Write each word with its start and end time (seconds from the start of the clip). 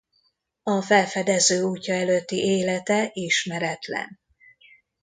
A 0.63 0.81
felfedezőútja 0.81 1.93
előtti 1.93 2.35
élete 2.35 3.09
ismeretlen. 3.13 4.19